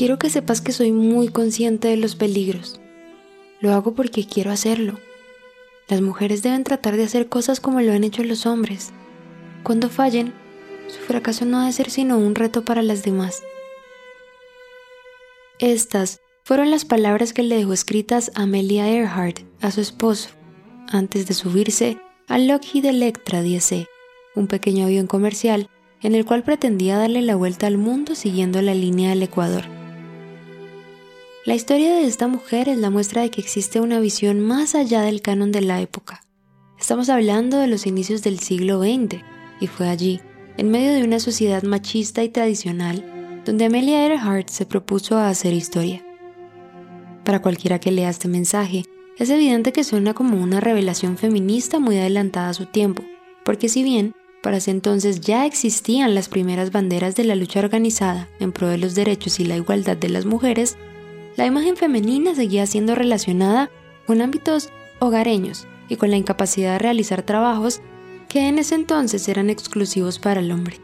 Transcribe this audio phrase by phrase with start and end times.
[0.00, 2.80] Quiero que sepas que soy muy consciente de los peligros.
[3.60, 4.98] Lo hago porque quiero hacerlo.
[5.88, 8.94] Las mujeres deben tratar de hacer cosas como lo han hecho los hombres.
[9.62, 10.32] Cuando fallen,
[10.86, 13.42] su fracaso no debe ser sino un reto para las demás.
[15.58, 20.30] Estas fueron las palabras que le dejó escritas Amelia Earhart a su esposo
[20.88, 23.84] antes de subirse al Lockheed Electra 10
[24.34, 25.68] un pequeño avión comercial
[26.00, 29.79] en el cual pretendía darle la vuelta al mundo siguiendo la línea del Ecuador.
[31.46, 35.00] La historia de esta mujer es la muestra de que existe una visión más allá
[35.00, 36.22] del canon de la época.
[36.78, 39.22] Estamos hablando de los inicios del siglo XX,
[39.58, 40.20] y fue allí,
[40.58, 45.54] en medio de una sociedad machista y tradicional, donde Amelia Earhart se propuso a hacer
[45.54, 46.04] historia.
[47.24, 48.84] Para cualquiera que lea este mensaje,
[49.16, 53.02] es evidente que suena como una revelación feminista muy adelantada a su tiempo,
[53.46, 58.28] porque si bien para ese entonces ya existían las primeras banderas de la lucha organizada
[58.40, 60.76] en pro de los derechos y la igualdad de las mujeres,
[61.36, 63.70] la imagen femenina seguía siendo relacionada
[64.06, 67.80] con ámbitos hogareños y con la incapacidad de realizar trabajos
[68.28, 70.76] que en ese entonces eran exclusivos para el hombre.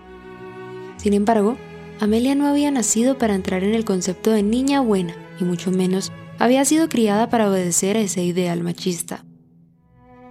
[0.97, 1.57] Sin embargo,
[2.01, 6.12] Amelia no había nacido para entrar en el concepto de niña buena, y mucho menos
[6.39, 9.25] había sido criada para obedecer a ese ideal machista.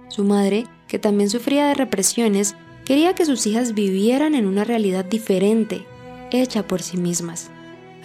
[0.08, 5.04] Su madre, que también sufría de represiones, quería que sus hijas vivieran en una realidad
[5.04, 5.84] diferente,
[6.30, 7.50] hecha por sí mismas.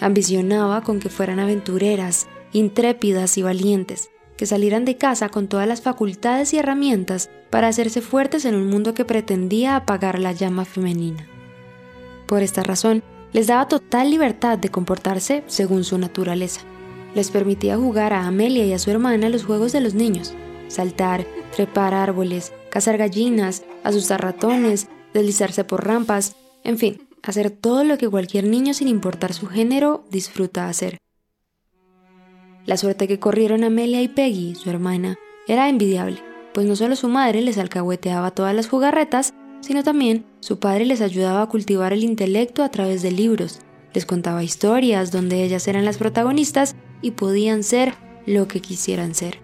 [0.02, 5.80] Ambicionaba con que fueran aventureras, intrépidas y valientes, que salieran de casa con todas las
[5.80, 11.28] facultades y herramientas para hacerse fuertes en un mundo que pretendía apagar la llama femenina.
[12.26, 16.62] Por esta razón, les daba total libertad de comportarse según su naturaleza.
[17.14, 20.34] Les permitía jugar a Amelia y a su hermana los juegos de los niños,
[20.66, 21.24] saltar,
[21.54, 26.34] trepar árboles, cazar gallinas, asustar ratones, deslizarse por rampas,
[26.64, 30.98] en fin, hacer todo lo que cualquier niño sin importar su género disfruta hacer.
[32.66, 35.16] La suerte que corrieron Amelia y Peggy, su hermana,
[35.48, 36.18] era envidiable,
[36.54, 41.00] pues no solo su madre les alcahueteaba todas las jugarretas, sino también su padre les
[41.00, 43.60] ayudaba a cultivar el intelecto a través de libros,
[43.94, 47.94] les contaba historias donde ellas eran las protagonistas y podían ser
[48.26, 49.38] lo que quisieran ser.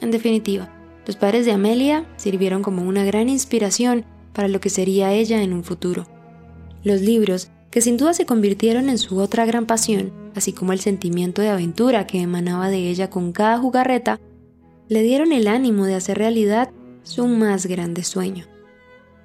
[0.00, 0.70] En definitiva,
[1.06, 5.52] los padres de Amelia sirvieron como una gran inspiración para lo que sería ella en
[5.52, 6.06] un futuro.
[6.84, 10.80] Los libros, que sin duda se convirtieron en su otra gran pasión, así como el
[10.80, 14.20] sentimiento de aventura que emanaba de ella con cada jugarreta,
[14.88, 16.70] le dieron el ánimo de hacer realidad
[17.02, 18.46] su más grande sueño.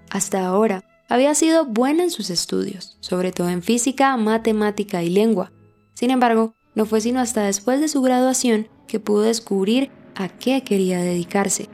[0.10, 5.52] Hasta ahora, había sido buena en sus estudios, sobre todo en física, matemática y lengua.
[5.94, 10.64] Sin embargo, no fue sino hasta después de su graduación que pudo descubrir a qué
[10.64, 11.68] quería dedicarse.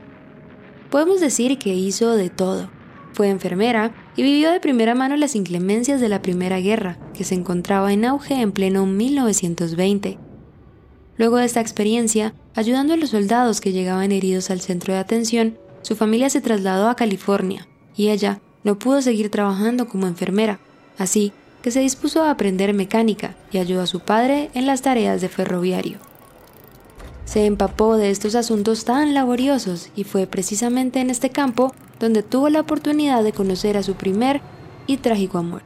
[0.89, 2.69] Podemos decir que hizo de todo,
[3.15, 7.33] fue enfermera y vivió de primera mano las inclemencias de la Primera Guerra, que se
[7.33, 10.17] encontraba en auge en pleno 1920.
[11.17, 15.57] Luego de esta experiencia, ayudando a los soldados que llegaban heridos al centro de atención,
[15.81, 20.59] su familia se trasladó a California y ella no pudo seguir trabajando como enfermera,
[20.97, 25.21] así que se dispuso a aprender mecánica y ayudó a su padre en las tareas
[25.21, 25.99] de ferroviario.
[27.23, 32.49] Se empapó de estos asuntos tan laboriosos y fue precisamente en este campo donde tuvo
[32.49, 34.41] la oportunidad de conocer a su primer
[34.87, 35.61] y trágico amor.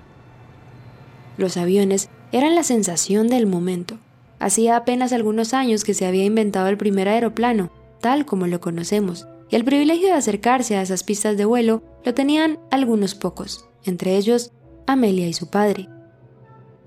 [1.38, 3.98] Los aviones eran la sensación del momento.
[4.40, 7.72] Hacía apenas algunos años que se había inventado el primer aeroplano,
[8.02, 12.14] tal como lo conocemos, y el privilegio de acercarse a esas pistas de vuelo lo
[12.14, 14.52] tenían algunos pocos, entre ellos
[14.86, 15.90] Amelia y su padre.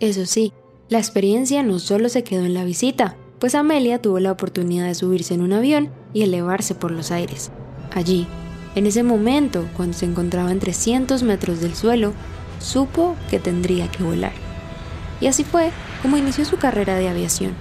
[0.01, 0.53] Eso sí,
[0.89, 4.95] la experiencia no solo se quedó en la visita, pues Amelia tuvo la oportunidad de
[4.95, 7.51] subirse en un avión y elevarse por los aires.
[7.93, 8.27] Allí,
[8.75, 12.15] en ese momento, cuando se encontraba en 300 metros del suelo,
[12.59, 14.33] supo que tendría que volar.
[15.21, 15.71] Y así fue
[16.01, 17.53] como inició su carrera de aviación.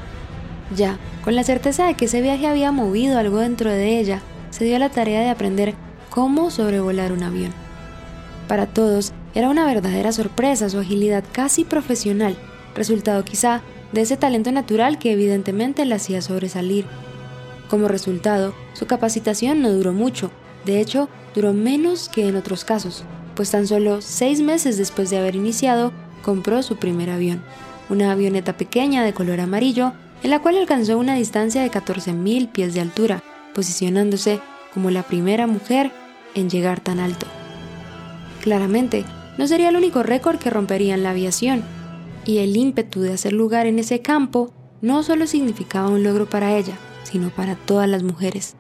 [0.75, 4.21] Ya, con la certeza de que ese viaje había movido algo dentro de ella,
[4.51, 5.75] se dio a la tarea de aprender
[6.09, 7.51] cómo sobrevolar un avión.
[8.47, 12.35] Para todos era una verdadera sorpresa su agilidad casi profesional,
[12.75, 13.61] resultado quizá
[13.91, 16.85] de ese talento natural que evidentemente la hacía sobresalir.
[17.69, 20.31] Como resultado, su capacitación no duró mucho,
[20.65, 23.03] de hecho, duró menos que en otros casos,
[23.35, 25.91] pues tan solo seis meses después de haber iniciado,
[26.21, 27.43] compró su primer avión,
[27.89, 29.93] una avioneta pequeña de color amarillo,
[30.23, 33.23] en la cual alcanzó una distancia de 14.000 pies de altura,
[33.55, 34.39] posicionándose
[34.73, 35.91] como la primera mujer
[36.35, 37.25] en llegar tan alto.
[38.41, 39.03] Claramente,
[39.37, 41.63] no sería el único récord que rompería en la aviación,
[42.25, 46.55] y el ímpetu de hacer lugar en ese campo no solo significaba un logro para
[46.55, 48.55] ella, sino para todas las mujeres.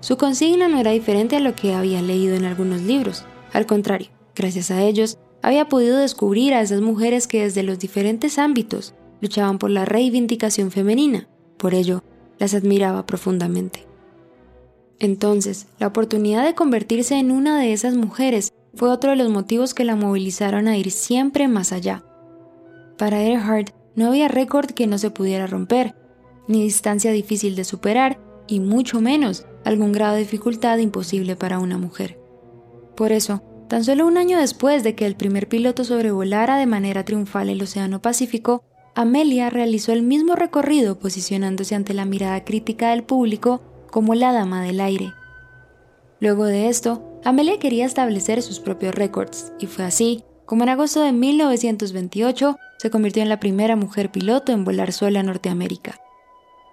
[0.00, 4.08] Su consigna no era diferente a lo que había leído en algunos libros, al contrario,
[4.34, 9.58] gracias a ellos, había podido descubrir a esas mujeres que desde los diferentes ámbitos luchaban
[9.58, 12.02] por la reivindicación femenina, por ello
[12.38, 13.86] las admiraba profundamente.
[14.98, 19.74] Entonces, la oportunidad de convertirse en una de esas mujeres fue otro de los motivos
[19.74, 22.04] que la movilizaron a ir siempre más allá.
[22.98, 25.94] Para Earhart no había récord que no se pudiera romper,
[26.48, 31.76] ni distancia difícil de superar, y mucho menos algún grado de dificultad imposible para una
[31.76, 32.20] mujer.
[32.94, 37.04] Por eso, tan solo un año después de que el primer piloto sobrevolara de manera
[37.04, 38.62] triunfal el Océano Pacífico,
[38.94, 43.60] Amelia realizó el mismo recorrido posicionándose ante la mirada crítica del público
[43.90, 45.12] como la dama del aire.
[46.20, 51.00] Luego de esto, Amelia quería establecer sus propios récords, y fue así como en agosto
[51.02, 55.98] de 1928 se convirtió en la primera mujer piloto en volar sola a Norteamérica.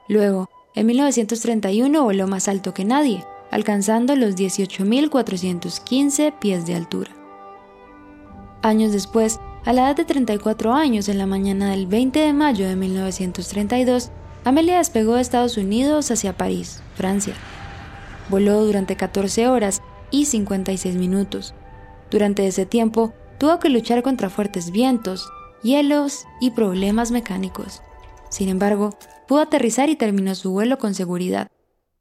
[0.07, 7.11] Luego, en 1931 voló más alto que nadie, alcanzando los 18.415 pies de altura.
[8.63, 12.67] Años después, a la edad de 34 años, en la mañana del 20 de mayo
[12.67, 14.11] de 1932,
[14.45, 17.33] Amelia despegó de Estados Unidos hacia París, Francia.
[18.29, 19.81] Voló durante 14 horas
[20.11, 21.53] y 56 minutos.
[22.11, 25.29] Durante ese tiempo, tuvo que luchar contra fuertes vientos,
[25.61, 27.81] hielos y problemas mecánicos.
[28.33, 28.97] Sin embargo,
[29.27, 31.49] pudo aterrizar y terminó su vuelo con seguridad.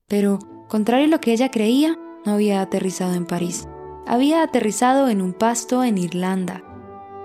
[0.08, 3.68] Pero, contrario a lo que ella creía, no había aterrizado en París.
[4.06, 6.64] Había aterrizado en un pasto en Irlanda.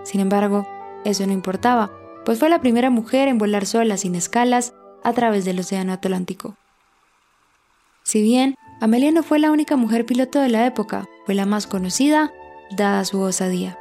[0.03, 0.67] Sin embargo,
[1.05, 1.89] eso no importaba,
[2.25, 4.73] pues fue la primera mujer en volar sola sin escalas
[5.05, 6.57] a través del Océano Atlántico.
[8.03, 11.65] Si bien Amelia no fue la única mujer piloto de la época, fue la más
[11.65, 12.33] conocida,
[12.75, 13.79] dada su osadía.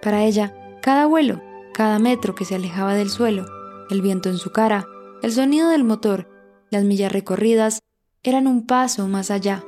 [0.00, 1.42] Para ella, cada vuelo,
[1.74, 3.59] cada metro que se alejaba del suelo,
[3.90, 4.86] el viento en su cara,
[5.22, 6.28] el sonido del motor,
[6.70, 7.80] las millas recorridas,
[8.22, 9.64] eran un paso más allá,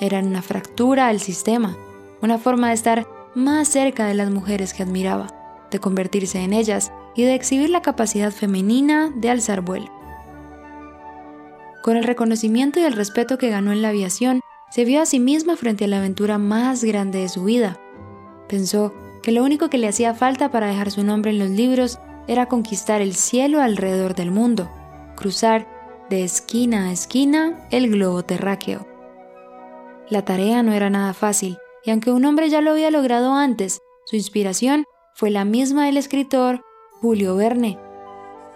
[0.00, 1.76] eran una fractura al sistema,
[2.22, 5.28] una forma de estar más cerca de las mujeres que admiraba,
[5.70, 9.90] de convertirse en ellas y de exhibir la capacidad femenina de alzar vuelo.
[11.82, 14.40] Con el reconocimiento y el respeto que ganó en la aviación,
[14.70, 17.78] se vio a sí misma frente a la aventura más grande de su vida.
[18.48, 21.98] Pensó que lo único que le hacía falta para dejar su nombre en los libros
[22.26, 24.70] era conquistar el cielo alrededor del mundo,
[25.16, 25.66] cruzar
[26.10, 28.86] de esquina a esquina el globo terráqueo.
[30.08, 33.80] La tarea no era nada fácil, y aunque un hombre ya lo había logrado antes,
[34.04, 34.84] su inspiración
[35.14, 36.62] fue la misma del escritor
[37.00, 37.78] Julio Verne,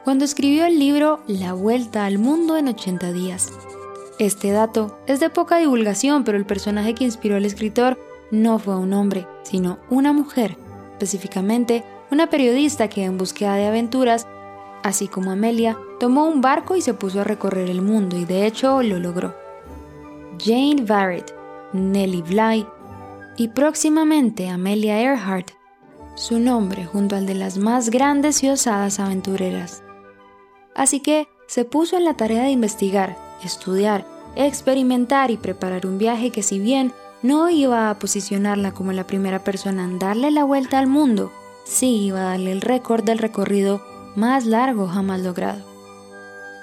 [0.02, 3.52] cuando escribió el libro La Vuelta al Mundo en 80 días.
[4.18, 7.98] Este dato es de poca divulgación, pero el personaje que inspiró al escritor
[8.30, 10.56] no fue un hombre, sino una mujer,
[10.92, 11.84] específicamente
[12.14, 14.28] una periodista que en búsqueda de aventuras,
[14.84, 18.46] así como Amelia, tomó un barco y se puso a recorrer el mundo y de
[18.46, 19.34] hecho lo logró.
[20.38, 21.34] Jane Barrett,
[21.72, 22.66] Nellie Bly
[23.36, 25.50] y próximamente Amelia Earhart,
[26.14, 29.82] su nombre junto al de las más grandes y osadas aventureras.
[30.76, 34.06] Así que se puso en la tarea de investigar, estudiar,
[34.36, 36.92] experimentar y preparar un viaje que si bien
[37.24, 41.32] no iba a posicionarla como la primera persona en darle la vuelta al mundo,
[41.64, 43.82] sí iba a darle el récord del recorrido
[44.16, 45.64] más largo jamás logrado.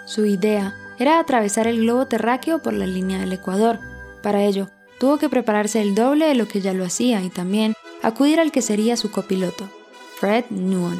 [0.05, 3.79] Su idea era atravesar el globo terráqueo por la línea del Ecuador.
[4.21, 7.73] Para ello, tuvo que prepararse el doble de lo que ya lo hacía y también
[8.03, 9.67] acudir al que sería su copiloto,
[10.19, 10.99] Fred Nuon.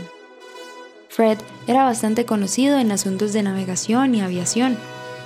[1.09, 4.77] Fred era bastante conocido en asuntos de navegación y aviación.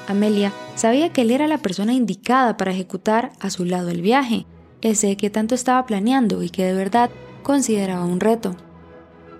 [0.07, 4.45] Amelia sabía que él era la persona indicada para ejecutar a su lado el viaje,
[4.81, 7.09] ese que tanto estaba planeando y que de verdad
[7.43, 8.55] consideraba un reto.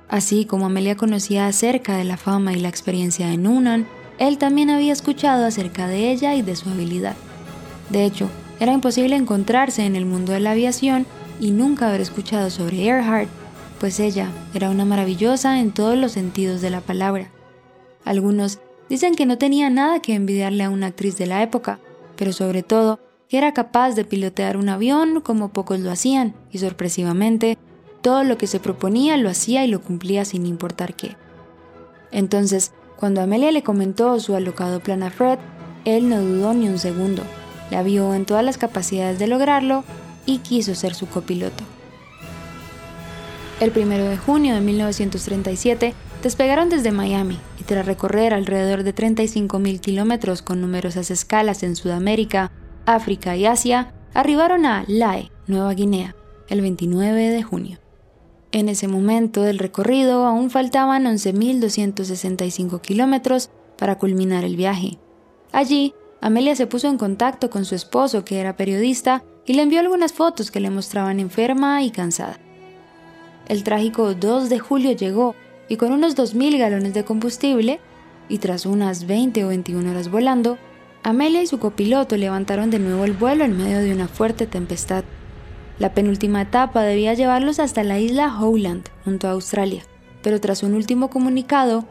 [0.08, 4.70] Así como Amelia conocía acerca de la fama y la experiencia de Noonan, él también
[4.70, 7.16] había escuchado acerca de ella y de su habilidad.
[7.90, 11.06] De hecho, era imposible encontrarse en el mundo de la aviación
[11.40, 13.30] y nunca haber escuchado sobre Earhart,
[13.80, 17.30] pues ella era una maravillosa en todos los sentidos de la palabra.
[18.06, 18.60] Algunos
[18.90, 21.80] dicen que no tenía nada que envidiarle a una actriz de la época,
[22.16, 26.60] pero sobre todo que era capaz de pilotear un avión como pocos lo hacían, y
[26.60, 27.58] sorpresivamente,
[28.06, 31.16] todo lo que se proponía lo hacía y lo cumplía sin importar qué.
[32.12, 35.40] Entonces, cuando Amelia le comentó su alocado plan a Fred,
[35.86, 37.24] él no dudó ni un segundo,
[37.72, 39.84] la vio en todas las capacidades de lograrlo
[40.28, 41.64] y quiso ser su copiloto.
[43.60, 49.80] El 1 de junio de 1937 despegaron desde Miami y tras recorrer alrededor de 35.000
[49.80, 52.52] kilómetros con numerosas escalas en Sudamérica,
[52.86, 56.16] África y Asia, arribaron a Lae, Nueva Guinea,
[56.50, 57.80] el 29 de junio.
[58.56, 64.98] En ese momento del recorrido aún faltaban 11.265 kilómetros para culminar el viaje.
[65.52, 69.82] Allí, Amelia se puso en contacto con su esposo, que era periodista, y le envió
[69.82, 72.40] algunas fotos que le mostraban enferma y cansada.
[73.50, 75.36] El trágico 2 de julio llegó
[75.68, 77.82] y con unos 2.000 galones de combustible,
[78.30, 80.58] y tras unas 20 o 21 horas volando,
[81.04, 85.04] Amelia y su copiloto levantaron de nuevo el vuelo en medio de una fuerte tempestad.
[85.78, 89.84] La penúltima etapa debía llevarlos hasta la isla Howland, junto a Australia,
[90.24, 91.84] pero tras un último comunicado,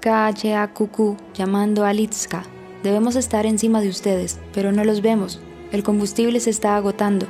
[0.00, 2.44] KHAQQ llamando a Litska,
[2.84, 5.40] debemos estar encima de ustedes, pero no los vemos,
[5.72, 7.26] el combustible se está agotando.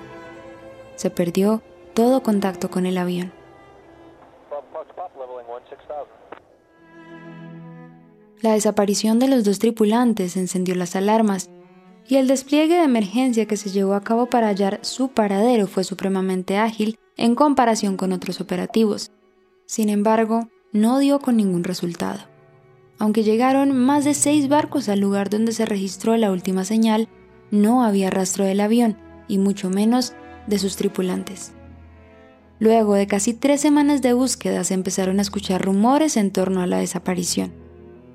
[0.96, 1.62] Se perdió
[1.94, 3.32] todo contacto con el avión.
[8.42, 11.48] La desaparición de los dos tripulantes encendió las alarmas
[12.06, 15.84] y el despliegue de emergencia que se llevó a cabo para hallar su paradero fue
[15.84, 19.10] supremamente ágil en comparación con otros operativos.
[19.66, 22.20] Sin embargo, no dio con ningún resultado.
[22.98, 27.08] Aunque llegaron más de seis barcos al lugar donde se registró la última señal,
[27.50, 28.96] no había rastro del avión
[29.28, 30.12] y mucho menos
[30.46, 31.52] de sus tripulantes.
[32.58, 36.66] Luego de casi tres semanas de búsqueda se empezaron a escuchar rumores en torno a
[36.66, 37.52] la desaparición.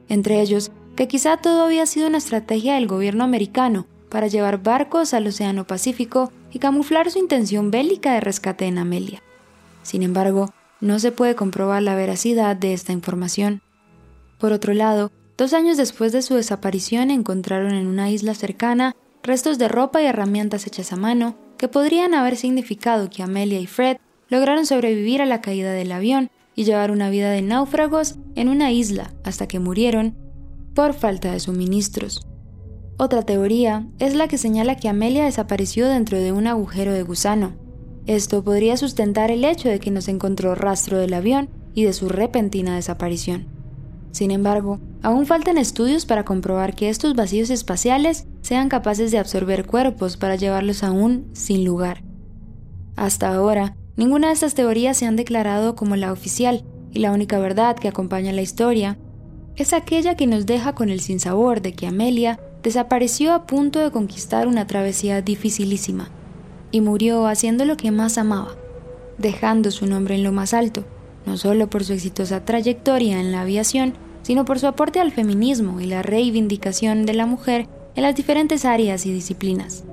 [0.08, 5.14] Entre ellos, que quizá todo había sido una estrategia del gobierno americano para llevar barcos
[5.14, 9.24] al Océano Pacífico y camuflar su intención bélica de rescate en Amelia.
[9.82, 13.62] Sin embargo, no se puede comprobar la veracidad de esta información.
[14.40, 19.58] Por otro lado, dos años después de su desaparición encontraron en una isla cercana restos
[19.58, 24.00] de ropa y herramientas hechas a mano que podrían haber significado que Amelia y Fred
[24.28, 28.74] lograron sobrevivir a la caída del avión y llevar una vida de náufragos en una
[28.74, 30.29] isla hasta que murieron
[30.80, 32.26] por falta de suministros.
[32.96, 37.52] Otra teoría es la que señala que Amelia desapareció dentro de un agujero de gusano.
[38.06, 41.92] Esto podría sustentar el hecho de que no se encontró rastro del avión y de
[41.92, 43.48] su repentina desaparición.
[44.14, 49.66] Sin embargo, aún faltan estudios para comprobar que estos vacíos espaciales sean capaces de absorber
[49.66, 52.06] cuerpos para llevarlos aún sin lugar.
[52.96, 57.38] Hasta ahora, Ninguna de estas teorías se han declarado como la oficial, y la única
[57.38, 58.98] verdad que acompaña la historia
[59.64, 63.92] es aquella que nos deja con el sinsabor de que Amelia desapareció a punto de
[63.92, 66.10] conquistar una travesía dificilísima,
[66.72, 68.56] y murió haciendo lo que más amaba,
[69.18, 70.86] dejando su nombre en lo más alto,
[71.26, 75.80] no solo por su exitosa trayectoria en la aviación, sino por su aporte al feminismo
[75.80, 79.84] y la reivindicación de la mujer en las diferentes áreas y disciplinas.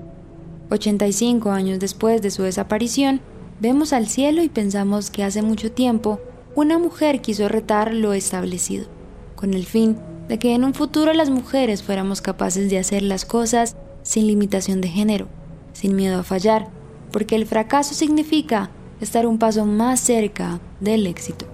[0.70, 3.20] 85 años después de su desaparición,
[3.58, 6.20] Vemos al cielo y pensamos que hace mucho tiempo
[6.54, 8.86] una mujer quiso retar lo establecido,
[9.36, 9.96] con el fin
[10.28, 14.80] de que en un futuro las mujeres fuéramos capaces de hacer las cosas sin limitación
[14.80, 15.28] de género,
[15.72, 16.68] sin miedo a fallar,
[17.12, 21.46] porque el fracaso significa estar un paso más cerca del éxito.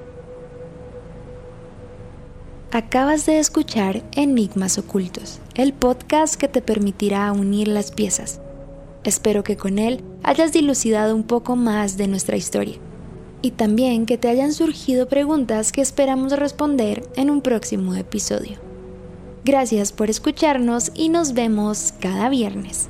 [2.70, 8.40] Acabas de escuchar Enigmas Ocultos, el podcast que te permitirá unir las piezas
[9.04, 12.76] Espero que con él hayas dilucidado un poco más de nuestra historia
[13.42, 18.58] y también que te hayan surgido preguntas que esperamos responder en un próximo episodio.
[19.44, 22.88] Gracias por escucharnos y nos vemos cada viernes.